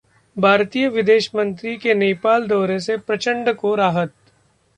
[0.37, 4.13] भारतीय विदेश मंत्री के नेपाल दौरे से प्रचंड को राहत